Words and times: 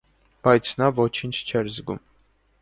Բայց 0.47 0.71
նա 0.79 0.87
ոչինչ 1.01 1.35
չէր 1.45 1.71
զգում. 1.77 2.01